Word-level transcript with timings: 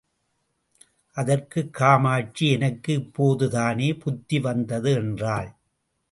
அதற்கு 1.17 1.61
காமாட்சி, 1.69 2.45
எனக்கு 2.51 2.91
இப்போதுதானே 2.93 3.89
புத்தி 3.93 4.39
வந்தது 4.39 4.91
என்றாள். 4.93 5.51